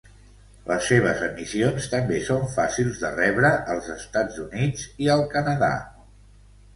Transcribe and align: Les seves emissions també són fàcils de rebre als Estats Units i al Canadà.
Les 0.69 0.85
seves 0.91 1.19
emissions 1.25 1.89
també 1.91 2.21
són 2.29 2.47
fàcils 2.53 3.01
de 3.03 3.11
rebre 3.17 3.51
als 3.73 3.91
Estats 3.97 4.39
Units 4.47 4.87
i 5.05 5.11
al 5.17 5.23
Canadà. 5.35 5.69